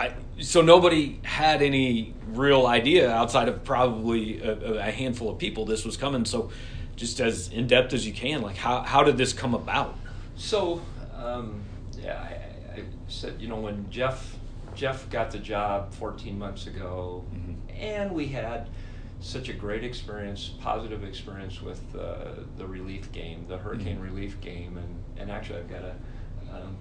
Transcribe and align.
I, 0.00 0.14
so 0.40 0.62
nobody 0.62 1.20
had 1.22 1.60
any 1.60 2.14
real 2.28 2.66
idea 2.66 3.10
outside 3.10 3.48
of 3.48 3.64
probably 3.64 4.40
a, 4.40 4.78
a 4.78 4.90
handful 4.90 5.28
of 5.28 5.36
people 5.36 5.66
this 5.66 5.84
was 5.84 5.98
coming. 5.98 6.24
So, 6.24 6.50
just 6.96 7.20
as 7.20 7.48
in 7.48 7.66
depth 7.66 7.92
as 7.92 8.06
you 8.06 8.12
can, 8.12 8.40
like 8.40 8.56
how 8.56 8.80
how 8.80 9.02
did 9.02 9.18
this 9.18 9.34
come 9.34 9.54
about? 9.54 9.98
So, 10.36 10.80
um, 11.16 11.62
yeah, 11.98 12.18
I, 12.18 12.80
I, 12.80 12.84
said 13.08 13.34
you 13.38 13.48
know 13.48 13.56
when 13.56 13.90
Jeff 13.90 14.36
Jeff 14.74 15.08
got 15.10 15.30
the 15.30 15.38
job 15.38 15.92
14 15.94 16.38
months 16.38 16.66
ago, 16.66 17.24
mm-hmm. 17.34 17.54
and 17.78 18.12
we 18.12 18.26
had 18.26 18.70
such 19.20 19.50
a 19.50 19.52
great 19.52 19.84
experience, 19.84 20.48
positive 20.60 21.04
experience 21.04 21.60
with 21.60 21.82
uh, 21.94 22.42
the 22.56 22.66
relief 22.66 23.12
game, 23.12 23.44
the 23.48 23.58
hurricane 23.58 23.96
mm-hmm. 23.96 24.14
relief 24.14 24.40
game, 24.40 24.78
and 24.78 25.20
and 25.20 25.30
actually 25.30 25.58
I've 25.58 25.68
got 25.68 25.82
a 25.82 25.94
um, 26.54 26.76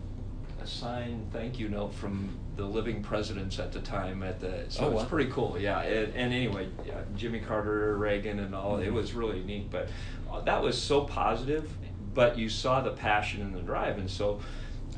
a 0.61 0.67
signed 0.67 1.31
thank 1.33 1.59
you 1.59 1.67
note 1.67 1.93
from 1.93 2.29
the 2.59 2.65
living 2.65 3.01
presidents 3.01 3.57
at 3.57 3.71
the 3.71 3.79
time 3.79 4.21
at 4.21 4.41
the 4.41 4.65
so 4.67 4.85
oh, 4.85 4.91
wow. 4.91 4.99
it's 4.99 5.09
pretty 5.09 5.31
cool 5.31 5.57
yeah 5.57 5.79
and, 5.81 6.13
and 6.13 6.33
anyway 6.33 6.67
yeah, 6.85 7.01
jimmy 7.15 7.39
carter 7.39 7.97
reagan 7.97 8.39
and 8.39 8.53
all 8.53 8.73
mm-hmm. 8.73 8.83
it 8.83 8.93
was 8.93 9.13
really 9.13 9.41
neat 9.43 9.71
but 9.71 9.87
uh, 10.29 10.41
that 10.41 10.61
was 10.61 10.79
so 10.79 11.05
positive 11.05 11.71
but 12.13 12.37
you 12.37 12.49
saw 12.49 12.81
the 12.81 12.91
passion 12.91 13.41
and 13.41 13.55
the 13.55 13.61
drive 13.61 13.97
and 13.97 14.09
so 14.09 14.41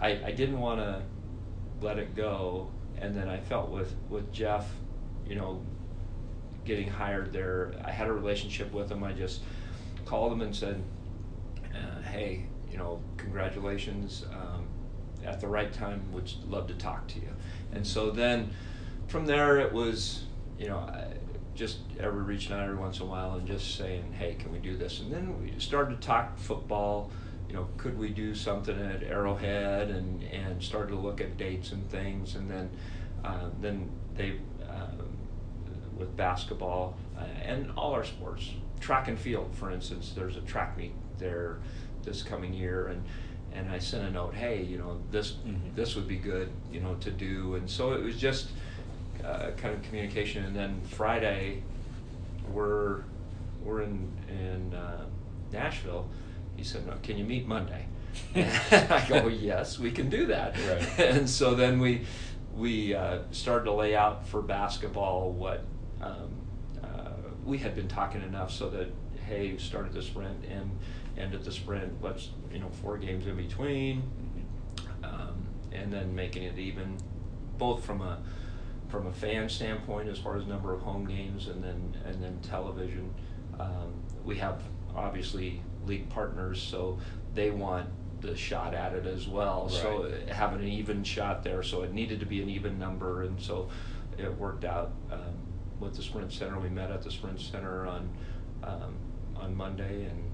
i, 0.02 0.09
I 0.25 0.31
didn't 0.31 0.59
want 0.59 0.79
to 0.79 1.03
let 1.81 1.99
it 1.99 2.16
go 2.16 2.71
and 2.97 3.16
then 3.16 3.29
i 3.29 3.38
felt 3.38 3.69
with 3.69 3.93
with 4.09 4.33
jeff 4.33 4.67
you 5.27 5.35
know 5.35 5.63
getting 6.66 6.88
hired 6.88 7.31
there 7.31 7.73
i 7.85 7.91
had 7.91 8.07
a 8.07 8.13
relationship 8.13 8.73
with 8.73 8.91
him 8.91 9.03
i 9.03 9.11
just 9.11 9.41
called 10.05 10.33
him 10.33 10.41
and 10.41 10.55
said 10.55 10.81
uh, 11.75 12.02
hey 12.02 12.47
you 12.71 12.77
know 12.80 12.99
congratulations 13.17 14.25
um, 14.33 14.66
at 15.25 15.39
the 15.39 15.48
right 15.48 15.71
time 15.71 16.03
would 16.11 16.31
love 16.48 16.67
to 16.67 16.73
talk 16.73 17.07
to 17.07 17.20
you. 17.20 17.30
And 17.73 17.85
so 17.85 18.11
then 18.11 18.52
from 19.07 19.25
there 19.25 19.59
it 19.59 19.71
was, 19.71 20.23
you 20.57 20.67
know, 20.67 20.89
just 21.55 21.80
every 22.00 22.23
reaching 22.23 22.53
out 22.53 22.64
every 22.64 22.75
once 22.75 23.00
in 23.00 23.03
a 23.03 23.09
while 23.09 23.33
and 23.36 23.45
just 23.45 23.75
saying, 23.75 24.14
hey, 24.14 24.36
can 24.36 24.52
we 24.52 24.59
do 24.59 24.77
this? 24.77 24.99
And 24.99 25.11
then 25.11 25.42
we 25.42 25.59
started 25.59 26.02
to 26.02 26.08
talk 26.08 26.38
football. 26.38 27.11
You 27.47 27.55
know, 27.55 27.67
could 27.77 27.97
we 27.97 28.09
do 28.09 28.33
something 28.33 28.80
at 28.80 29.03
Arrowhead? 29.03 29.89
And 29.89 30.23
and 30.23 30.64
started 30.64 30.89
to 30.89 30.99
look 30.99 31.19
at 31.19 31.38
dates 31.38 31.72
and 31.73 31.89
things. 31.89 32.36
And 32.36 32.49
then 32.49 32.69
uh, 33.23 33.49
then 33.59 33.89
they 34.16 34.39
uh, 34.67 35.03
with 35.97 36.16
basketball 36.17 36.95
uh, 37.17 37.23
and 37.44 37.72
all 37.77 37.94
our 37.94 38.03
sports, 38.03 38.49
track 38.80 39.08
and 39.08 39.19
field, 39.19 39.53
for 39.53 39.72
instance. 39.72 40.14
There's 40.16 40.38
a 40.38 40.42
track 40.42 40.77
meet 40.77 40.94
there 41.17 41.59
this 42.03 42.23
coming 42.23 42.53
year, 42.53 42.88
and 42.88 43.03
and 43.53 43.69
I 43.69 43.80
sent 43.80 44.07
a 44.07 44.11
note, 44.11 44.33
hey, 44.33 44.63
you 44.63 44.77
know, 44.77 44.99
this 45.11 45.33
mm-hmm. 45.33 45.75
this 45.75 45.95
would 45.95 46.07
be 46.07 46.17
good, 46.17 46.49
you 46.71 46.80
know, 46.80 46.95
to 46.95 47.11
do, 47.11 47.55
and 47.55 47.69
so 47.69 47.93
it 47.93 48.03
was 48.03 48.17
just 48.17 48.49
uh, 49.23 49.52
kind 49.58 49.73
of 49.73 49.81
communication. 49.83 50.45
And 50.45 50.55
then 50.55 50.81
Friday, 50.89 51.63
we're 52.52 53.03
we're 53.63 53.81
in 53.81 54.11
in 54.30 54.73
uh, 54.73 55.05
Nashville. 55.52 56.09
He 56.55 56.63
said, 56.63 56.85
no, 56.85 56.93
can 57.02 57.17
you 57.17 57.23
meet 57.23 57.47
Monday? 57.47 57.85
I 58.35 59.05
go, 59.08 59.27
yes, 59.27 59.80
we 59.80 59.91
can 59.91 60.09
do 60.09 60.27
that. 60.27 60.55
Right. 60.67 60.99
and 61.15 61.30
so 61.30 61.55
then 61.55 61.80
we 61.80 62.05
we 62.55 62.93
uh, 62.93 63.19
started 63.31 63.65
to 63.65 63.73
lay 63.73 63.95
out 63.95 64.27
for 64.27 64.41
basketball 64.41 65.31
what 65.31 65.63
um, 66.02 66.30
uh, 66.83 67.11
we 67.45 67.58
had 67.58 67.75
been 67.75 67.88
talking 67.88 68.21
enough 68.21 68.52
so 68.52 68.69
that 68.69 68.89
hey, 69.27 69.58
started 69.58 69.93
the 69.93 70.02
sprint 70.02 70.45
and 70.45 70.69
ended 71.17 71.44
the 71.44 71.52
sprint. 71.52 72.02
Let's 72.02 72.30
you 72.52 72.59
know 72.59 72.70
four 72.81 72.98
games 72.98 73.28
in 73.28 73.36
between, 73.36 74.04
um, 75.04 75.48
and 75.72 75.92
then 75.92 76.14
making 76.16 76.44
it 76.44 76.58
even, 76.58 76.98
both 77.58 77.84
from 77.84 78.02
a 78.02 78.20
from 78.90 79.08
a 79.08 79.14
fan 79.14 79.48
standpoint 79.48 80.09
as 80.09 80.20
far 80.20 80.36
as 80.38 80.45
number 80.45 80.73
of 80.73 80.82
home 80.82 81.06
games 81.06 81.48
and 81.48 81.64
then 81.64 81.98
and 82.06 82.22
then 82.22 82.39
television. 82.42 83.14
Um, 83.59 83.94
we 84.26 84.38
have 84.38 84.62
obviously 84.95 85.61
league 85.86 86.10
partners, 86.10 86.61
so 86.61 87.00
they 87.33 87.52
want 87.52 87.88
the 88.21 88.36
shot 88.36 88.73
at 88.73 88.94
it 88.94 89.08
as 89.08 89.27
well. 89.27 89.64
Right. 89.64 89.71
So 89.71 90.14
having 90.30 90.60
an 90.60 90.67
even 90.67 91.04
shot 91.04 91.44
there, 91.44 91.64
so 91.64 91.83
it 91.83 91.94
needed 91.94 92.20
to 92.20 92.26
be 92.26 92.42
an 92.42 92.50
even 92.50 92.77
number, 92.77 93.23
and 93.23 93.42
so 93.42 93.70
it 94.17 94.32
worked 94.38 94.66
out 94.66 94.92
um, 95.11 95.20
with 95.80 95.95
the 95.95 96.04
Sprint 96.04 96.32
Center. 96.32 96.60
We 96.60 96.70
met 96.70 96.92
at 96.92 97.02
the 97.02 97.11
Sprint 97.11 97.39
Center 97.39 97.88
on 97.88 98.10
um, 98.64 98.95
on 99.36 99.55
Monday, 99.55 100.05
and 100.05 100.30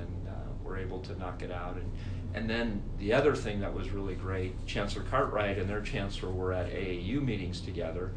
and 0.00 0.26
then 0.26 0.34
were 0.64 0.78
able 0.78 1.00
to 1.00 1.18
knock 1.18 1.42
it 1.42 1.50
out. 1.50 1.76
And, 1.76 1.90
and 2.34 2.48
then 2.48 2.82
the 2.98 3.12
other 3.12 3.34
thing 3.34 3.60
that 3.60 3.74
was 3.74 3.90
really 3.90 4.14
great, 4.14 4.66
Chancellor 4.66 5.02
Cartwright 5.02 5.58
and 5.58 5.68
their 5.68 5.80
chancellor 5.80 6.30
were 6.30 6.52
at 6.52 6.70
AAU 6.70 7.22
meetings 7.22 7.60
together 7.60 8.12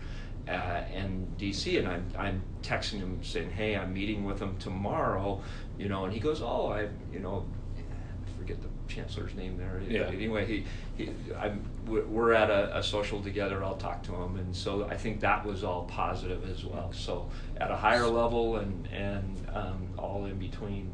uh, 0.47 0.83
in 0.93 1.27
DC, 1.39 1.79
and 1.79 1.87
I'm, 1.87 2.05
I'm 2.17 2.43
texting 2.61 2.99
him 2.99 3.23
saying, 3.23 3.51
"Hey, 3.51 3.75
I'm 3.75 3.93
meeting 3.93 4.25
with 4.25 4.39
him 4.39 4.57
tomorrow," 4.57 5.41
you 5.77 5.87
know, 5.87 6.03
and 6.03 6.13
he 6.13 6.19
goes, 6.19 6.41
"Oh, 6.41 6.67
I, 6.67 6.89
you 7.11 7.19
know, 7.19 7.45
I 7.77 8.37
forget 8.37 8.61
the 8.61 8.67
chancellor's 8.93 9.33
name 9.35 9.57
there. 9.57 9.81
Yeah. 9.87 10.07
Anyway, 10.07 10.45
he, 10.45 10.65
he 10.97 11.11
I'm, 11.39 11.65
we're 11.87 12.33
at 12.33 12.49
a, 12.49 12.77
a, 12.77 12.83
social 12.83 13.21
together. 13.21 13.63
I'll 13.63 13.77
talk 13.77 14.03
to 14.03 14.15
him, 14.15 14.35
and 14.35 14.53
so 14.53 14.85
I 14.85 14.97
think 14.97 15.21
that 15.21 15.45
was 15.45 15.63
all 15.63 15.85
positive 15.85 16.49
as 16.49 16.65
well. 16.65 16.91
So 16.91 17.29
at 17.57 17.71
a 17.71 17.77
higher 17.77 18.07
level 18.07 18.57
and 18.57 18.87
and 18.91 19.47
um, 19.53 19.87
all 19.97 20.25
in 20.25 20.37
between." 20.37 20.91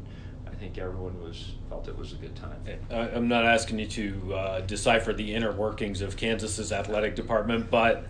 Think 0.60 0.76
everyone 0.76 1.20
was 1.22 1.52
felt 1.70 1.88
it 1.88 1.96
was 1.96 2.12
a 2.12 2.16
good 2.16 2.36
time. 2.36 2.60
I'm 2.90 3.28
not 3.28 3.46
asking 3.46 3.78
you 3.78 3.86
to 3.86 4.34
uh, 4.34 4.60
decipher 4.60 5.14
the 5.14 5.34
inner 5.34 5.52
workings 5.52 6.02
of 6.02 6.18
Kansas's 6.18 6.70
athletic 6.70 7.16
department, 7.16 7.70
but 7.70 8.04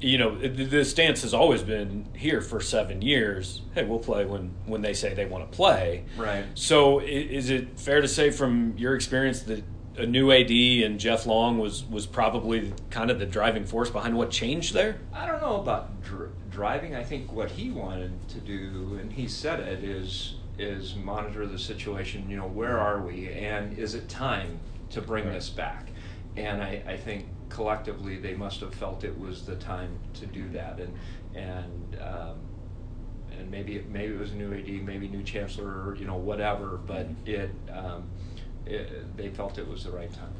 you 0.00 0.18
know 0.18 0.36
the 0.36 0.84
stance 0.84 1.22
has 1.22 1.32
always 1.32 1.62
been 1.62 2.08
here 2.16 2.40
for 2.40 2.60
seven 2.60 3.00
years. 3.00 3.62
Hey, 3.74 3.84
we'll 3.84 4.00
play 4.00 4.24
when 4.24 4.52
when 4.66 4.82
they 4.82 4.92
say 4.92 5.14
they 5.14 5.24
want 5.24 5.50
to 5.50 5.56
play. 5.56 6.04
Right. 6.16 6.44
So 6.54 6.98
is 6.98 7.48
it 7.48 7.78
fair 7.78 8.00
to 8.00 8.08
say 8.08 8.30
from 8.30 8.76
your 8.76 8.96
experience 8.96 9.42
that 9.42 9.62
a 9.96 10.04
new 10.04 10.32
AD 10.32 10.50
and 10.50 10.98
Jeff 10.98 11.26
Long 11.26 11.58
was 11.58 11.84
was 11.84 12.06
probably 12.06 12.72
kind 12.90 13.12
of 13.12 13.20
the 13.20 13.26
driving 13.26 13.64
force 13.64 13.88
behind 13.88 14.16
what 14.16 14.32
changed 14.32 14.74
there? 14.74 14.98
I 15.12 15.26
don't 15.26 15.40
know 15.40 15.60
about 15.60 16.02
dr- 16.02 16.32
driving. 16.50 16.96
I 16.96 17.04
think 17.04 17.32
what 17.32 17.52
he 17.52 17.70
wanted 17.70 18.28
to 18.30 18.40
do, 18.40 18.98
and 19.00 19.12
he 19.12 19.28
said 19.28 19.60
it, 19.60 19.84
is 19.84 20.34
is 20.58 20.94
monitor 20.94 21.46
the 21.46 21.58
situation. 21.58 22.28
You 22.28 22.36
know, 22.36 22.48
where 22.48 22.78
are 22.78 23.00
we, 23.00 23.30
and 23.30 23.78
is 23.78 23.94
it 23.94 24.08
time 24.08 24.60
to 24.90 25.00
bring 25.00 25.24
right. 25.24 25.34
this 25.34 25.50
back? 25.50 25.90
And 26.36 26.62
I, 26.62 26.82
I 26.86 26.96
think 26.96 27.26
collectively 27.48 28.18
they 28.18 28.34
must 28.34 28.60
have 28.60 28.74
felt 28.74 29.04
it 29.04 29.18
was 29.18 29.46
the 29.46 29.56
time 29.56 29.98
to 30.14 30.26
do 30.26 30.48
that, 30.50 30.80
and 30.80 30.94
and 31.34 31.98
um, 32.00 32.38
and 33.38 33.50
maybe 33.50 33.76
it, 33.76 33.88
maybe 33.88 34.14
it 34.14 34.20
was 34.20 34.32
a 34.32 34.36
new 34.36 34.52
AD, 34.52 34.68
maybe 34.84 35.08
new 35.08 35.22
chancellor, 35.22 35.66
or, 35.66 35.96
you 35.96 36.06
know, 36.06 36.16
whatever. 36.16 36.78
But 36.86 37.08
mm-hmm. 37.08 37.30
it, 37.30 37.50
um, 37.72 38.04
it 38.66 39.16
they 39.16 39.30
felt 39.30 39.58
it 39.58 39.68
was 39.68 39.84
the 39.84 39.90
right 39.90 40.12
time. 40.12 40.32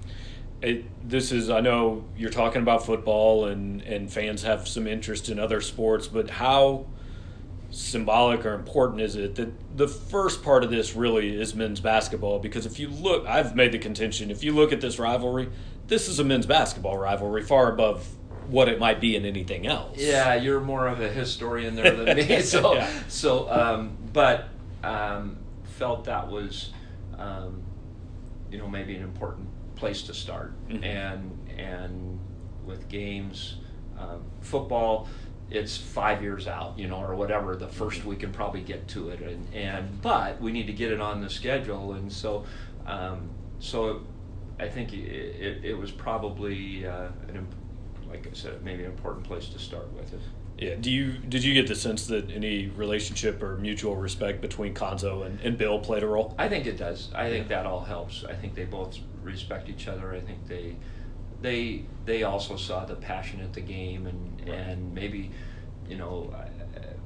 It, 0.62 1.08
this 1.08 1.32
is 1.32 1.50
I 1.50 1.60
know 1.60 2.04
you're 2.16 2.30
talking 2.30 2.62
about 2.62 2.86
football 2.86 3.46
and 3.46 3.82
and 3.82 4.10
fans 4.10 4.42
have 4.42 4.66
some 4.66 4.86
interest 4.86 5.28
in 5.28 5.38
other 5.38 5.60
sports, 5.60 6.06
but 6.06 6.30
how 6.30 6.86
symbolic 7.74 8.46
or 8.46 8.54
important 8.54 9.00
is 9.00 9.16
it 9.16 9.34
that 9.34 9.76
the 9.76 9.88
first 9.88 10.42
part 10.42 10.62
of 10.62 10.70
this 10.70 10.94
really 10.94 11.40
is 11.40 11.54
men's 11.54 11.80
basketball? 11.80 12.38
Because 12.38 12.66
if 12.66 12.78
you 12.78 12.88
look, 12.88 13.26
I've 13.26 13.56
made 13.56 13.72
the 13.72 13.78
contention, 13.78 14.30
if 14.30 14.44
you 14.44 14.52
look 14.52 14.72
at 14.72 14.80
this 14.80 14.98
rivalry, 14.98 15.50
this 15.88 16.08
is 16.08 16.18
a 16.18 16.24
men's 16.24 16.46
basketball 16.46 16.96
rivalry 16.96 17.42
far 17.42 17.72
above 17.72 18.06
what 18.46 18.68
it 18.68 18.78
might 18.78 19.00
be 19.00 19.16
in 19.16 19.24
anything 19.24 19.66
else. 19.66 19.98
Yeah, 19.98 20.34
you're 20.34 20.60
more 20.60 20.86
of 20.86 21.00
a 21.00 21.08
historian 21.08 21.74
there 21.74 21.96
than 21.96 22.16
me. 22.16 22.42
So, 22.42 22.74
yeah. 22.74 22.88
so, 23.08 23.50
um, 23.50 23.96
but 24.12 24.48
um, 24.82 25.38
felt 25.64 26.04
that 26.04 26.28
was, 26.28 26.72
um, 27.18 27.62
you 28.50 28.58
know, 28.58 28.68
maybe 28.68 28.94
an 28.94 29.02
important 29.02 29.48
place 29.76 30.02
to 30.02 30.14
start, 30.14 30.52
mm-hmm. 30.68 30.84
and 30.84 31.50
and 31.58 32.20
with 32.64 32.88
games, 32.88 33.56
um, 33.98 34.22
football 34.40 35.08
it's 35.50 35.76
five 35.76 36.22
years 36.22 36.46
out, 36.46 36.78
you 36.78 36.88
know, 36.88 37.00
or 37.00 37.14
whatever. 37.14 37.56
The 37.56 37.68
first 37.68 38.04
we 38.04 38.16
can 38.16 38.32
probably 38.32 38.62
get 38.62 38.88
to 38.88 39.10
it, 39.10 39.20
and, 39.20 39.54
and 39.54 40.00
but 40.02 40.40
we 40.40 40.52
need 40.52 40.66
to 40.66 40.72
get 40.72 40.92
it 40.92 41.00
on 41.00 41.20
the 41.20 41.30
schedule, 41.30 41.92
and 41.92 42.12
so 42.12 42.44
um, 42.86 43.30
so 43.58 44.02
I 44.58 44.68
think 44.68 44.92
it, 44.92 44.96
it, 44.96 45.64
it 45.64 45.74
was 45.74 45.90
probably 45.90 46.86
uh, 46.86 47.08
an 47.28 47.46
like 48.08 48.26
I 48.26 48.30
said, 48.32 48.62
maybe 48.62 48.84
an 48.84 48.90
important 48.90 49.24
place 49.24 49.48
to 49.48 49.58
start 49.58 49.92
with 49.92 50.12
it. 50.12 50.20
Yeah. 50.56 50.76
Do 50.76 50.90
you 50.90 51.18
did 51.18 51.42
you 51.42 51.52
get 51.52 51.66
the 51.66 51.74
sense 51.74 52.06
that 52.06 52.30
any 52.30 52.68
relationship 52.68 53.42
or 53.42 53.56
mutual 53.56 53.96
respect 53.96 54.40
between 54.40 54.72
Cuonzo 54.72 55.26
and, 55.26 55.40
and 55.40 55.58
Bill 55.58 55.80
played 55.80 56.04
a 56.04 56.06
role? 56.06 56.34
I 56.38 56.48
think 56.48 56.66
it 56.66 56.76
does. 56.78 57.10
I 57.14 57.28
think 57.28 57.48
that 57.48 57.66
all 57.66 57.80
helps. 57.80 58.24
I 58.24 58.34
think 58.34 58.54
they 58.54 58.64
both 58.64 58.98
respect 59.22 59.68
each 59.68 59.88
other. 59.88 60.14
I 60.14 60.20
think 60.20 60.46
they 60.46 60.76
they 61.44 61.84
they 62.04 62.22
also 62.22 62.56
saw 62.56 62.84
the 62.84 62.94
passion 62.94 63.40
at 63.40 63.52
the 63.52 63.60
game 63.60 64.06
and 64.06 64.48
right. 64.48 64.58
and 64.58 64.94
maybe 64.94 65.30
you 65.88 65.96
know 65.96 66.34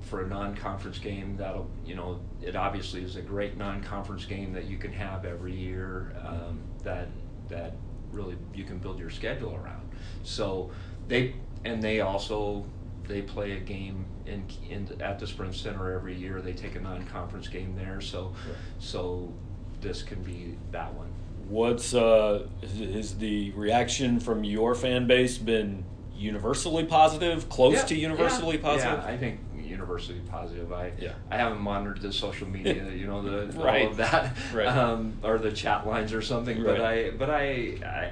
for 0.00 0.22
a 0.22 0.26
non-conference 0.26 0.98
game 0.98 1.36
that'll 1.36 1.68
you 1.84 1.94
know 1.94 2.20
it 2.40 2.56
obviously 2.56 3.02
is 3.02 3.16
a 3.16 3.20
great 3.20 3.56
non-conference 3.56 4.24
game 4.24 4.52
that 4.52 4.64
you 4.64 4.78
can 4.78 4.92
have 4.92 5.24
every 5.24 5.54
year 5.54 6.14
um, 6.24 6.60
that 6.84 7.08
that 7.48 7.74
really 8.12 8.36
you 8.54 8.64
can 8.64 8.78
build 8.78 8.98
your 8.98 9.10
schedule 9.10 9.54
around 9.56 9.86
so 10.22 10.70
they 11.08 11.34
and 11.64 11.82
they 11.82 12.00
also 12.00 12.64
they 13.08 13.22
play 13.22 13.52
a 13.52 13.60
game 13.60 14.04
in, 14.26 14.44
in 14.68 15.00
at 15.00 15.18
the 15.18 15.26
Sprint 15.26 15.54
Center 15.54 15.92
every 15.92 16.14
year. 16.14 16.42
They 16.42 16.52
take 16.52 16.76
a 16.76 16.80
non-conference 16.80 17.48
game 17.48 17.74
there, 17.74 18.00
so 18.00 18.34
so 18.78 19.32
this 19.80 20.02
can 20.02 20.22
be 20.22 20.56
that 20.70 20.92
one. 20.94 21.08
What's 21.48 21.94
uh, 21.94 22.46
is 22.60 23.16
the 23.16 23.52
reaction 23.52 24.20
from 24.20 24.44
your 24.44 24.74
fan 24.74 25.06
base 25.06 25.38
been 25.38 25.86
universally 26.14 26.84
positive, 26.84 27.48
close 27.48 27.74
Yeah, 27.74 27.84
to 27.84 27.94
universally 27.96 28.56
yeah, 28.56 28.62
positive? 28.62 28.98
Yeah, 28.98 29.06
I 29.10 29.16
think 29.16 29.40
universally 29.56 30.20
positive. 30.30 30.70
I 30.72 30.92
Yeah. 30.98 31.12
I 31.30 31.38
haven't 31.38 31.60
monitored 31.60 32.02
the 32.02 32.12
social 32.12 32.46
media, 32.48 32.90
you 32.94 33.06
know, 33.06 33.22
the 33.22 33.58
Right. 33.58 33.82
all 33.84 33.88
of 33.92 33.96
that, 33.96 34.36
Right. 34.52 34.66
um, 34.76 35.14
or 35.22 35.38
the 35.38 35.50
chat 35.50 35.86
lines 35.86 36.12
or 36.12 36.20
something. 36.20 36.62
But 36.62 36.82
I 36.82 37.10
but 37.12 37.30
I 37.30 37.78
I, 37.82 38.10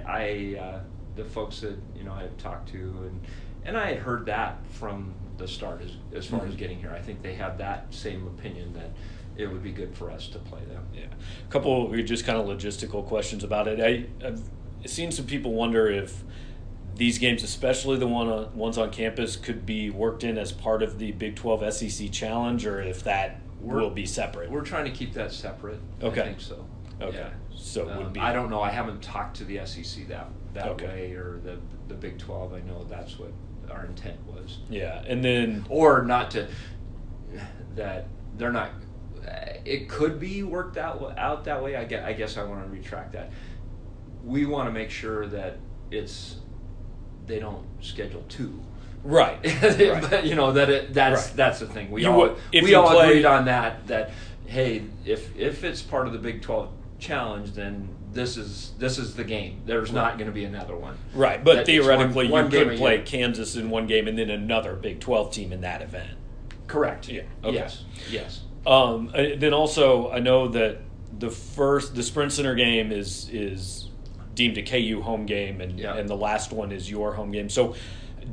I 0.56 0.58
uh, 0.58 0.80
the 1.14 1.24
folks 1.24 1.60
that 1.60 1.76
you 1.94 2.04
know 2.04 2.14
I've 2.14 2.38
talked 2.38 2.70
to 2.70 2.78
and 2.78 3.20
and 3.66 3.76
I 3.76 3.88
had 3.88 3.98
heard 3.98 4.24
that 4.26 4.66
from 4.70 5.14
the 5.36 5.46
start 5.46 5.82
as 5.82 5.90
as 6.16 6.26
far 6.26 6.42
as 6.46 6.54
Mhm. 6.54 6.58
getting 6.58 6.78
here. 6.78 6.90
I 6.90 7.00
think 7.02 7.20
they 7.20 7.34
have 7.34 7.58
that 7.58 7.92
same 7.92 8.26
opinion 8.26 8.72
that 8.72 8.92
it 9.36 9.46
would 9.46 9.62
be 9.62 9.72
good 9.72 9.94
for 9.96 10.10
us 10.10 10.28
to 10.28 10.38
play 10.38 10.60
them. 10.64 10.84
Yeah, 10.94 11.04
a 11.46 11.50
couple 11.52 11.92
of 11.92 12.04
just 12.04 12.24
kind 12.24 12.38
of 12.38 12.46
logistical 12.46 13.04
questions 13.06 13.44
about 13.44 13.68
it. 13.68 13.80
I, 13.80 14.26
I've 14.26 14.42
seen 14.90 15.10
some 15.12 15.26
people 15.26 15.52
wonder 15.52 15.88
if 15.88 16.22
these 16.94 17.18
games, 17.18 17.42
especially 17.42 17.98
the 17.98 18.06
one 18.06 18.28
on, 18.28 18.56
ones 18.56 18.78
on 18.78 18.90
campus, 18.90 19.36
could 19.36 19.66
be 19.66 19.90
worked 19.90 20.24
in 20.24 20.38
as 20.38 20.52
part 20.52 20.82
of 20.82 20.98
the 20.98 21.12
Big 21.12 21.36
Twelve 21.36 21.62
SEC 21.74 22.10
Challenge, 22.10 22.64
or 22.66 22.80
if 22.80 23.04
that 23.04 23.40
We're- 23.60 23.82
will 23.82 23.90
be 23.90 24.06
separate. 24.06 24.50
We're 24.50 24.62
trying 24.62 24.86
to 24.86 24.90
keep 24.90 25.12
that 25.14 25.32
separate. 25.32 25.80
Okay. 26.02 26.22
I 26.22 26.24
think 26.24 26.40
so. 26.40 26.64
Okay. 27.02 27.18
Yeah. 27.18 27.28
So 27.54 27.82
it 27.88 27.96
would 27.96 28.06
Um, 28.06 28.12
be- 28.14 28.20
I 28.20 28.32
don't 28.32 28.48
know. 28.48 28.62
I 28.62 28.70
haven't 28.70 29.02
talked 29.02 29.36
to 29.38 29.44
the 29.44 29.58
SEC 29.58 30.04
that 30.08 30.28
that 30.54 30.68
Okay. 30.68 30.86
way 30.86 31.12
or 31.12 31.40
the 31.44 31.58
the 31.88 31.94
Big 31.94 32.18
Twelve. 32.18 32.54
I 32.54 32.60
know 32.60 32.84
that's 32.84 33.18
what 33.18 33.30
our 33.70 33.84
intent 33.84 34.16
was, 34.26 34.58
yeah, 34.70 35.02
and 35.06 35.22
then 35.22 35.64
or 35.68 36.02
not 36.02 36.30
to 36.32 36.46
that 37.74 38.06
they're 38.38 38.52
not. 38.52 38.70
Uh, 39.26 39.30
it 39.64 39.88
could 39.88 40.20
be 40.20 40.42
worked 40.42 40.76
out 40.76 41.18
out 41.18 41.44
that 41.44 41.62
way. 41.62 41.74
I 41.76 41.84
guess, 41.84 42.04
I 42.04 42.12
guess 42.12 42.36
I 42.36 42.44
want 42.44 42.64
to 42.64 42.70
retract 42.70 43.12
that. 43.12 43.30
We 44.24 44.46
want 44.46 44.68
to 44.68 44.72
make 44.72 44.90
sure 44.90 45.26
that 45.28 45.58
it's 45.90 46.36
they 47.26 47.38
don't 47.40 47.64
schedule 47.80 48.24
two. 48.28 48.60
right, 49.04 49.38
right. 49.62 50.00
but 50.10 50.24
you 50.26 50.34
know 50.34 50.52
that 50.52 50.68
it, 50.70 50.94
that's 50.94 51.26
Right. 51.28 51.36
that's 51.36 51.60
the 51.60 51.66
thing. 51.66 51.90
We 51.90 52.02
You 52.02 52.10
all 52.10 52.18
would- 52.18 52.36
we 52.52 52.74
all 52.74 52.90
play- 52.90 53.08
agreed 53.10 53.24
on 53.24 53.44
that. 53.46 53.86
That 53.88 54.10
hey, 54.46 54.82
if 55.04 55.36
if 55.36 55.64
it's 55.64 55.82
part 55.82 56.06
of 56.06 56.12
the 56.12 56.18
Big 56.20 56.42
Twelve 56.42 56.70
challenge, 56.98 57.52
then 57.52 57.88
this 58.12 58.36
is 58.36 58.72
this 58.78 58.96
is 58.98 59.14
the 59.16 59.24
game. 59.24 59.62
There's 59.66 59.92
not 59.92 60.18
going 60.18 60.26
to 60.28 60.32
be 60.34 60.44
another 60.44 60.76
one. 60.76 60.96
Right, 61.14 61.42
but 61.42 61.56
That 61.56 61.66
theoretically, 61.66 62.28
one- 62.28 62.44
one 62.44 62.52
you 62.52 62.64
could 62.64 62.78
play. 62.78 63.02
Kansas 63.02 63.56
in 63.56 63.70
one 63.70 63.86
game 63.88 64.06
and 64.08 64.16
then 64.18 64.30
another 64.30 64.74
Big 64.76 65.00
Twelve 65.00 65.32
team 65.32 65.52
in 65.52 65.60
that 65.62 65.82
event. 65.82 66.10
Correct. 66.68 67.08
Yeah, 67.08 67.22
okay. 67.44 67.54
Yes. 67.56 67.84
Yes. 68.10 68.40
Um, 68.66 69.10
uh, 69.14 69.22
then 69.36 69.54
also, 69.54 70.10
I 70.10 70.18
know 70.18 70.48
that 70.48 70.78
the 71.18 71.30
first 71.30 71.94
the 71.94 72.02
Sprint 72.02 72.32
Center 72.32 72.54
game 72.54 72.90
is 72.92 73.28
is 73.32 73.88
deemed 74.34 74.58
a 74.58 74.62
KU 74.62 75.00
home 75.02 75.24
game, 75.26 75.60
and 75.60 75.78
Yeah. 75.78 75.96
and 75.96 76.08
the 76.08 76.16
last 76.16 76.52
one 76.52 76.72
is 76.72 76.90
your 76.90 77.14
home 77.14 77.30
game. 77.30 77.48
So, 77.48 77.74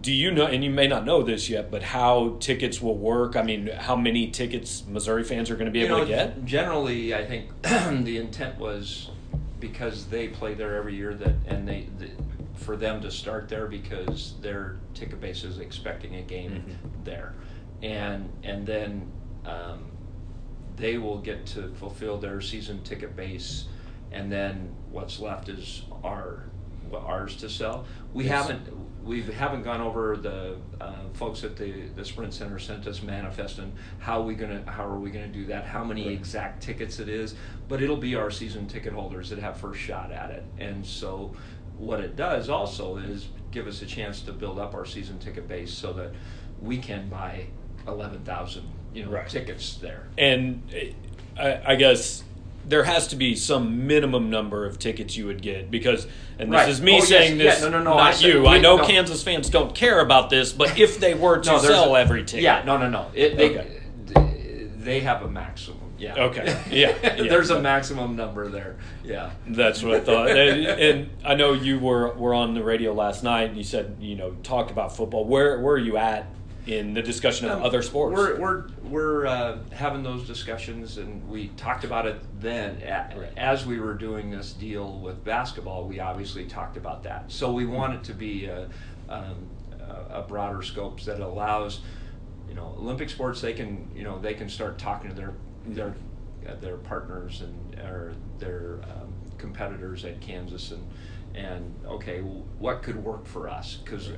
do 0.01 0.11
you 0.11 0.31
know? 0.31 0.45
And 0.47 0.63
you 0.63 0.71
may 0.71 0.87
not 0.87 1.05
know 1.05 1.21
this 1.21 1.49
yet, 1.49 1.69
but 1.71 1.83
how 1.83 2.37
tickets 2.39 2.81
will 2.81 2.97
work? 2.97 3.35
I 3.35 3.43
mean, 3.43 3.67
how 3.67 3.95
many 3.95 4.27
tickets 4.31 4.83
Missouri 4.87 5.23
fans 5.23 5.49
are 5.51 5.55
going 5.55 5.67
to 5.67 5.71
be 5.71 5.79
You 5.79 5.85
able 5.85 5.97
know, 5.99 6.03
to 6.05 6.09
get? 6.09 6.45
Generally, 6.45 7.13
I 7.13 7.25
think 7.25 7.49
the 7.61 8.17
intent 8.17 8.57
was 8.57 9.11
because 9.59 10.07
they 10.07 10.27
play 10.27 10.55
there 10.55 10.75
every 10.75 10.95
year 10.95 11.13
that, 11.13 11.35
and 11.47 11.65
they, 11.65 11.87
the, 11.99 12.09
for 12.55 12.75
them 12.75 12.99
to 13.01 13.09
start 13.11 13.47
there 13.47 13.67
because 13.67 14.33
their 14.41 14.77
ticket 14.93 15.21
base 15.21 15.43
is 15.45 15.59
expecting 15.59 16.15
a 16.15 16.21
game 16.21 16.51
Mhm. 16.51 17.05
there, 17.05 17.33
and 17.81 18.29
and 18.43 18.65
then 18.65 19.09
um, 19.45 19.85
they 20.75 20.97
will 20.97 21.19
get 21.19 21.45
to 21.47 21.69
fulfill 21.75 22.17
their 22.17 22.41
season 22.41 22.81
ticket 22.83 23.15
base, 23.15 23.65
and 24.11 24.31
then 24.31 24.73
what's 24.91 25.19
left 25.19 25.49
is 25.49 25.83
our 26.03 26.43
ours 26.93 27.35
to 27.37 27.49
sell. 27.49 27.85
We 28.13 28.25
Yes. 28.25 28.47
haven't 28.47 28.69
we 29.03 29.21
haven't 29.23 29.63
gone 29.63 29.81
over 29.81 30.15
the 30.15 30.55
uh, 30.79 30.93
folks 31.13 31.43
at 31.43 31.55
the 31.57 31.87
the 31.95 32.05
Sprint 32.05 32.33
Center 32.33 32.59
sent 32.59 32.85
us 32.87 33.01
manifest 33.01 33.57
and 33.57 33.73
how 33.99 34.21
we 34.21 34.35
gonna 34.35 34.63
how 34.67 34.85
are 34.85 34.99
we 34.99 35.09
gonna 35.09 35.27
do 35.27 35.45
that? 35.47 35.65
How 35.65 35.83
many 35.83 36.05
Right. 36.07 36.13
exact 36.17 36.61
tickets 36.61 36.99
it 36.99 37.09
is? 37.09 37.35
But 37.67 37.81
it'll 37.81 37.97
be 37.97 38.15
our 38.15 38.29
season 38.29 38.67
ticket 38.67 38.93
holders 38.93 39.29
that 39.31 39.39
have 39.39 39.57
first 39.57 39.79
shot 39.79 40.11
at 40.11 40.29
it, 40.31 40.43
and 40.59 40.85
so 40.85 41.33
what 41.77 41.99
it 41.99 42.15
does 42.15 42.49
also 42.49 42.97
is 42.97 43.29
give 43.51 43.65
us 43.67 43.81
a 43.81 43.85
chance 43.85 44.21
to 44.21 44.31
build 44.33 44.59
up 44.59 44.73
our 44.75 44.85
season 44.85 45.17
ticket 45.19 45.47
base 45.47 45.73
so 45.73 45.93
that 45.93 46.13
we 46.61 46.77
can 46.77 47.09
buy 47.09 47.47
eleven 47.87 48.19
thousand 48.23 48.69
you 48.93 49.05
know 49.05 49.11
Right. 49.11 49.27
tickets 49.27 49.75
there. 49.75 50.03
And 50.17 50.61
uh, 51.37 51.41
I, 51.41 51.73
I 51.73 51.75
guess 51.75 52.23
there 52.67 52.83
has 52.83 53.07
to 53.09 53.15
be 53.17 53.35
some 53.35 53.87
minimum 53.87 54.29
number 54.29 54.65
of 54.65 54.79
tickets 54.79 55.17
you 55.17 55.25
would 55.27 55.41
get 55.41 55.69
because, 55.69 56.07
and 56.39 56.51
this 56.51 56.57
Right. 56.59 56.69
is 56.69 56.81
me 56.81 56.93
Oh, 56.93 56.95
yes. 56.97 57.07
saying 57.09 57.37
Yeah, 57.37 57.43
this, 57.51 57.61
no, 57.61 57.69
no, 57.69 57.83
no, 57.83 57.93
I 57.95 58.05
not 58.05 58.15
said- 58.15 58.27
you. 58.33 58.47
I 58.47 58.57
know 58.59 58.77
no. 58.77 58.85
Kansas 58.85 59.21
fans 59.23 59.49
don't 59.49 59.75
care 59.75 59.99
about 59.99 60.29
this, 60.29 60.53
but 60.53 60.77
if 60.79 60.99
they 60.99 61.13
were 61.13 61.39
to 61.41 61.51
No, 61.51 61.57
sell 61.59 61.95
a- 61.95 61.99
every 61.99 62.23
ticket, 62.23 62.43
Yeah, 62.43 62.63
no, 62.65 62.77
no, 62.77 62.89
no. 62.89 63.07
It, 63.13 63.35
they, 63.37 63.57
Okay. 63.59 64.67
they 64.77 64.99
have 65.01 65.23
a 65.23 65.27
maximum. 65.29 65.79
Yeah. 65.97 66.15
Okay. 66.15 66.45
Yeah, 66.71 66.95
yeah. 67.01 67.15
There's 67.15 67.49
a 67.49 67.61
maximum 67.61 68.15
number 68.15 68.49
there. 68.49 68.75
Yeah. 69.05 69.31
That's 69.47 69.81
what 69.83 69.93
I 69.95 69.99
thought. 70.01 70.29
and, 70.31 70.65
and 70.65 71.09
I 71.23 71.35
know 71.35 71.53
you 71.53 71.79
were 71.79 72.13
were 72.13 72.33
on 72.33 72.53
the 72.55 72.63
radio 72.63 72.93
last 72.93 73.23
night, 73.23 73.49
and 73.49 73.57
you 73.57 73.63
said 73.63 73.95
you 74.01 74.15
know 74.15 74.31
talked 74.43 74.69
about 74.71 74.95
football. 74.97 75.23
Where 75.25 75.59
where 75.61 75.75
are 75.75 75.77
you 75.77 75.95
at 75.97 76.25
in 76.65 76.93
the 76.93 77.01
discussion 77.01 77.47
of 77.49 77.57
Um, 77.57 77.63
other 77.63 77.81
sports? 77.81 78.15
We're 78.15 78.39
we're 78.39 78.63
we're 78.83 79.25
uh, 79.25 79.57
having 79.71 80.03
those 80.03 80.25
discussions, 80.25 80.97
and 80.97 81.27
we 81.29 81.49
talked 81.49 81.83
about 81.83 82.05
it 82.05 82.17
then. 82.39 82.77
A- 82.83 83.13
Right. 83.17 83.29
As 83.37 83.65
we 83.65 83.79
were 83.79 83.93
doing 83.93 84.31
this 84.31 84.53
deal 84.53 84.99
with 84.99 85.23
basketball, 85.23 85.85
we 85.87 85.99
obviously 85.99 86.45
talked 86.45 86.77
about 86.77 87.03
that. 87.03 87.25
So 87.31 87.51
we 87.51 87.65
want 87.65 87.93
it 87.95 88.03
to 88.05 88.13
be 88.13 88.45
a, 88.45 88.67
um, 89.09 89.47
a 90.09 90.21
broader 90.21 90.61
scope 90.61 91.01
that 91.01 91.19
allows, 91.19 91.81
you 92.47 92.55
know, 92.55 92.73
Olympic 92.77 93.09
sports. 93.09 93.41
They 93.41 93.53
can 93.53 93.89
you 93.95 94.03
know 94.03 94.19
they 94.19 94.33
can 94.33 94.49
start 94.49 94.77
talking 94.77 95.09
to 95.09 95.15
their 95.15 95.33
their 95.65 95.95
uh, 96.47 96.55
their 96.61 96.77
partners 96.77 97.41
and 97.41 97.79
or 97.79 98.13
their 98.39 98.79
um, 98.83 99.13
competitors 99.37 100.05
at 100.05 100.21
Kansas 100.21 100.71
and 100.71 100.83
and 101.35 101.73
okay, 101.85 102.19
what 102.19 102.83
could 102.83 103.03
work 103.03 103.25
for 103.25 103.49
us 103.49 103.77
because 103.83 104.11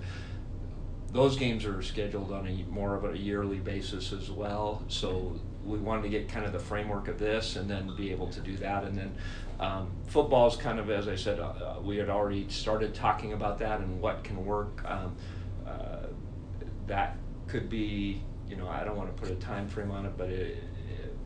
those 1.16 1.38
games 1.38 1.66
are 1.66 1.82
scheduled 1.82 2.34
on 2.34 2.46
a 2.46 2.66
more 2.69 2.94
of 2.94 3.06
a 3.06 3.18
yearly 3.18 3.57
basis 3.57 4.12
as 4.12 4.30
well. 4.30 4.84
So 4.90 5.40
we 5.64 5.78
wanted 5.78 6.04
to 6.04 6.10
get 6.10 6.28
kind 6.28 6.45
of 6.45 6.52
the 6.52 6.60
framework 6.60 7.07
of 7.07 7.18
this 7.18 7.56
and 7.56 7.69
then 7.69 7.95
be 7.95 8.12
able 8.12 8.28
to 8.28 8.42
do 8.42 8.57
that. 8.57 8.84
And 8.84 8.98
then 8.98 9.16
um, 9.60 9.92
football 10.07 10.48
is 10.48 10.57
kind 10.57 10.78
of, 10.78 10.90
as 10.90 11.07
I 11.07 11.16
said, 11.16 11.40
uh, 11.40 11.44
uh, 11.44 11.76
we 11.81 11.95
had 11.95 12.10
already 12.10 12.50
started 12.50 12.94
talking 12.94 13.31
about 13.31 13.57
that 13.60 13.80
and 13.80 14.02
what 14.02 14.26
can 14.26 14.45
work. 14.45 14.84
Um, 14.86 15.16
uh, 15.66 16.07
that 16.88 17.16
could 17.48 17.69
be, 17.69 18.22
you 18.50 18.57
know, 18.57 18.68
I 18.68 18.84
don't 18.84 18.98
want 18.98 19.16
to 19.16 19.22
put 19.22 19.31
a 19.31 19.36
time 19.36 19.69
frame 19.69 19.92
on 19.92 20.06
it, 20.06 20.18
but 20.18 20.30
it, 20.30 20.62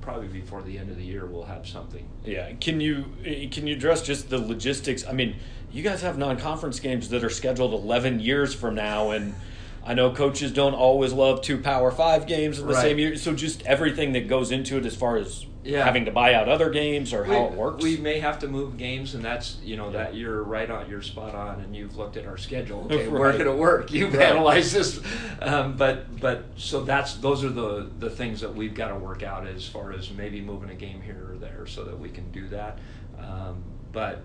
probably 0.01 0.27
before 0.27 0.61
the 0.61 0.77
end 0.77 0.89
of 0.89 0.97
the 0.97 1.03
year 1.03 1.25
we'll 1.25 1.43
have 1.43 1.67
something. 1.67 2.07
Yeah, 2.23 2.53
can 2.53 2.79
you 2.79 3.05
eh, 3.25 3.47
can 3.49 3.67
you 3.67 3.75
address 3.75 4.01
just 4.01 4.29
the 4.29 4.37
logistics? 4.37 5.05
I 5.05 5.11
mean, 5.11 5.35
you 5.71 5.83
guys 5.83 6.01
have 6.01 6.17
non-conference 6.17 6.79
games 6.79 7.09
that 7.09 7.23
are 7.23 7.29
scheduled 7.29 7.73
11 7.73 8.19
years 8.19 8.53
from 8.53 8.75
now, 8.75 9.11
and 9.11 9.35
I 9.83 9.93
know 9.93 10.11
coaches 10.11 10.51
don't 10.51 10.73
always 10.73 11.13
love 11.13 11.41
two 11.41 11.57
Power 11.57 11.91
Five 11.91 12.27
games 12.27 12.59
in 12.59 12.67
the 12.67 12.73
Right. 12.73 12.81
same 12.81 12.99
year. 12.99 13.15
So 13.15 13.33
just 13.33 13.61
everything 13.63 14.11
that 14.13 14.27
goes 14.27 14.51
into 14.51 14.77
it, 14.77 14.85
as 14.85 14.95
far 14.95 15.17
as 15.17 15.45
Yeah. 15.63 15.83
having 15.83 16.05
to 16.05 16.11
buy 16.11 16.33
out 16.33 16.47
other 16.49 16.69
games 16.69 17.13
or 17.13 17.25
how 17.25 17.45
it 17.45 17.53
works. 17.53 17.83
We 17.83 17.97
may 17.97 18.19
have 18.19 18.39
to 18.39 18.47
move 18.47 18.77
games, 18.77 19.13
and 19.13 19.23
that's 19.23 19.57
you 19.61 19.77
know 19.77 19.91
that 19.91 20.15
you're 20.15 20.43
right 20.43 20.69
on, 20.69 20.89
you're 20.89 21.01
spot 21.01 21.35
on, 21.35 21.59
and 21.61 21.75
you've 21.75 21.95
looked 21.97 22.17
at 22.17 22.25
our 22.25 22.37
schedule. 22.37 22.85
Okay, 22.91 23.07
where 23.07 23.31
Right. 23.31 23.39
it 23.41 23.55
work? 23.57 23.91
You've 23.91 24.13
Right. 24.13 24.29
analyzed 24.29 24.73
this, 24.73 24.99
um, 25.41 25.75
but 25.75 26.19
but 26.19 26.45
so 26.55 26.81
that's 26.83 27.15
those 27.15 27.43
are 27.43 27.49
the 27.49 27.89
the 27.99 28.09
things 28.09 28.41
that 28.41 28.53
we've 28.55 28.73
got 28.73 28.89
to 28.89 28.95
work 28.95 29.23
out 29.23 29.47
as 29.47 29.65
far 29.67 29.91
as 29.91 30.11
maybe 30.11 30.41
moving 30.41 30.69
a 30.69 30.75
game 30.75 31.01
here 31.01 31.31
or 31.33 31.37
there 31.37 31.65
so 31.67 31.83
that 31.85 31.99
we 31.99 32.09
can 32.09 32.31
do 32.31 32.47
that. 32.49 32.79
Um, 33.17 33.63
but 33.91 34.23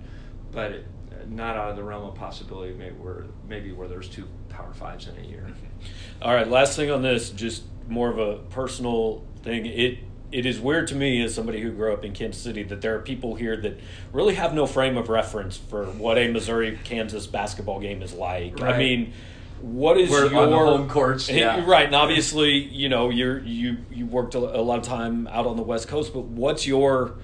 but 0.52 0.70
it, 0.72 0.86
not 1.30 1.56
out 1.56 1.70
of 1.70 1.76
the 1.76 1.82
realm 1.82 2.04
of 2.04 2.14
possibility. 2.14 2.74
Maybe 2.74 2.94
where 2.94 3.24
maybe 3.48 3.72
where 3.72 3.88
there's 3.88 4.08
two 4.08 4.26
power 4.48 4.72
fives 4.72 5.08
in 5.08 5.16
a 5.16 5.26
year. 5.26 5.46
All 6.22 6.34
right, 6.34 6.48
last 6.48 6.76
thing 6.76 6.90
on 6.90 7.02
this, 7.02 7.30
just 7.30 7.64
more 7.88 8.10
of 8.10 8.18
a 8.18 8.36
personal 8.50 9.24
thing. 9.42 9.66
It 9.66 9.98
it 10.32 10.46
is 10.46 10.58
weird 10.58 10.88
to 10.88 10.96
me 10.96 11.22
as 11.22 11.34
somebody 11.34 11.60
who 11.60 11.70
grew 11.70 11.92
up 11.92 12.04
in 12.04 12.12
Kansas 12.12 12.42
City 12.42 12.64
that 12.64 12.80
there 12.80 12.96
are 12.96 13.00
people 13.00 13.36
here 13.36 13.56
that 13.56 13.78
really 14.12 14.34
have 14.34 14.52
no 14.52 14.66
frame 14.66 14.96
of 14.96 15.08
reference 15.08 15.56
for 15.56 15.84
what 15.86 16.18
a 16.18 16.28
Missouri 16.28 16.78
Kansas 16.82 17.26
basketball 17.26 17.78
game 17.78 18.02
is 18.02 18.12
like. 18.12 18.60
I 18.60 18.76
mean, 18.76 19.12
what 19.60 19.96
is 19.96 20.10
We're 20.10 20.30
your 20.30 20.48
home 20.48 20.88
courts, 20.88 21.28
yeah. 21.30 21.64
right? 21.64 21.86
And 21.86 21.94
obviously, 21.94 22.52
you 22.52 22.88
know, 22.88 23.10
you're 23.10 23.38
you 23.40 23.78
you 23.90 24.06
worked 24.06 24.34
a 24.34 24.40
lot 24.40 24.78
of 24.78 24.84
time 24.84 25.26
out 25.28 25.46
on 25.46 25.56
the 25.56 25.62
West 25.62 25.88
Coast, 25.88 26.12
but 26.12 26.24
what's 26.24 26.66
your 26.66 27.14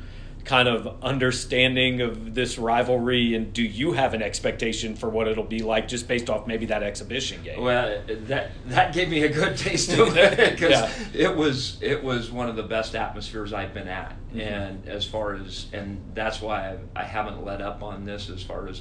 kind 0.44 0.68
of 0.68 1.02
understanding 1.02 2.00
of 2.00 2.34
this 2.34 2.58
rivalry? 2.58 3.34
And 3.34 3.52
do 3.52 3.62
you 3.62 3.92
have 3.92 4.14
an 4.14 4.22
expectation 4.22 4.94
for 4.96 5.08
what 5.08 5.28
it'll 5.28 5.44
be 5.44 5.60
like 5.60 5.88
just 5.88 6.08
based 6.08 6.28
off 6.30 6.46
maybe 6.46 6.66
that 6.66 6.82
exhibition 6.82 7.42
game? 7.42 7.62
Well, 7.62 8.02
that 8.06 8.50
that 8.66 8.92
gave 8.94 9.08
me 9.08 9.22
a 9.22 9.28
good 9.28 9.56
taste 9.56 9.92
of 9.92 10.16
it 10.16 10.36
because 10.52 10.70
Yeah. 11.14 11.28
it 11.30 11.36
was 11.36 11.78
it 11.82 12.02
was 12.02 12.30
one 12.30 12.48
of 12.48 12.56
the 12.56 12.62
best 12.62 12.94
atmospheres 12.94 13.52
I've 13.52 13.74
been 13.74 13.88
at, 13.88 14.16
Mhm. 14.34 14.40
and 14.40 14.88
as 14.88 15.04
far 15.04 15.34
as 15.34 15.66
and 15.72 16.00
that's 16.14 16.40
why 16.40 16.76
I, 16.96 17.00
I 17.00 17.04
haven't 17.04 17.44
let 17.44 17.60
up 17.60 17.82
on 17.82 18.04
this 18.04 18.28
as 18.30 18.42
far 18.42 18.68
as 18.68 18.80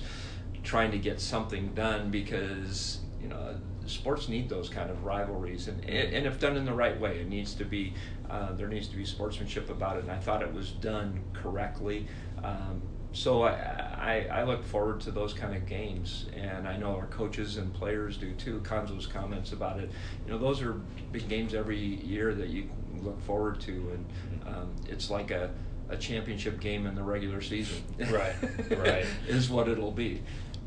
trying 0.63 0.91
to 0.91 0.97
get 0.97 1.19
something 1.21 1.73
done 1.73 2.09
because 2.11 2.99
you 3.21 3.27
know 3.27 3.55
sports 3.85 4.29
need 4.29 4.47
those 4.49 4.69
kind 4.69 4.91
of 4.91 5.03
rivalries 5.03 5.67
and 5.67 5.83
and 5.83 6.25
if 6.27 6.39
done 6.39 6.55
in 6.55 6.65
the 6.65 6.73
right 6.73 6.99
way, 6.99 7.19
it 7.19 7.27
needs 7.27 7.53
to 7.55 7.65
be 7.65 7.93
uh, 8.29 8.53
there 8.53 8.67
needs 8.67 8.87
to 8.87 8.95
be 8.95 9.05
sportsmanship 9.05 9.69
about 9.69 9.97
it, 9.97 10.03
and 10.03 10.11
I 10.11 10.17
thought 10.17 10.41
it 10.41 10.53
was 10.53 10.71
done 10.71 11.21
correctly. 11.33 12.07
Um, 12.43 12.81
so 13.11 13.41
I, 13.41 13.51
I, 13.51 14.27
I 14.31 14.43
look 14.43 14.63
forward 14.63 15.01
to 15.01 15.11
those 15.11 15.33
kind 15.33 15.55
of 15.55 15.65
games, 15.65 16.27
and 16.35 16.67
I 16.67 16.77
know 16.77 16.95
our 16.95 17.07
coaches 17.07 17.57
and 17.57 17.73
players 17.73 18.17
do 18.17 18.33
too. 18.33 18.59
Cuonzo's 18.59 19.07
comments 19.07 19.51
about 19.51 19.79
it, 19.79 19.89
you 20.25 20.31
know, 20.31 20.37
those 20.37 20.61
are 20.61 20.73
big 21.11 21.27
games 21.27 21.55
every 21.55 21.79
year 21.79 22.35
that 22.35 22.49
you 22.49 22.69
look 23.01 23.19
forward 23.21 23.59
to, 23.61 23.71
and 23.71 24.05
um, 24.45 24.75
it's 24.87 25.09
like 25.09 25.31
a, 25.31 25.49
a 25.89 25.97
championship 25.97 26.59
game 26.59 26.85
in 26.85 26.93
the 26.93 27.03
regular 27.03 27.41
season. 27.41 27.83
Right, 28.11 28.35
right. 28.77 29.05
is 29.27 29.49
what 29.49 29.67
it'll 29.67 29.91
be. 29.91 30.21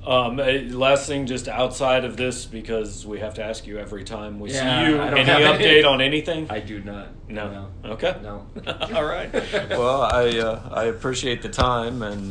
Um, 0.04 0.40
eh, 0.40 0.62
last 0.70 1.06
thing, 1.06 1.26
just 1.26 1.46
outside 1.48 2.04
of 2.04 2.16
this, 2.16 2.44
because 2.44 3.06
we 3.06 3.20
have 3.20 3.34
to 3.34 3.44
ask 3.44 3.66
you 3.66 3.78
every 3.78 4.02
time 4.04 4.40
we 4.40 4.50
Yeah, 4.50 4.84
see 4.84 4.90
you. 4.90 5.00
Any 5.00 5.22
have 5.22 5.40
any- 5.42 5.64
update 5.64 5.88
on 5.88 6.00
anything? 6.00 6.46
I 6.50 6.58
do 6.60 6.80
not. 6.80 7.08
no. 7.28 7.68
Okay. 7.84 8.14
No. 8.22 8.46
All 8.94 9.04
right. 9.04 9.30
Well, 9.70 10.02
I 10.02 10.28
uh, 10.38 10.60
I 10.72 10.84
appreciate 10.84 11.42
the 11.42 11.48
time 11.48 12.02
and. 12.02 12.30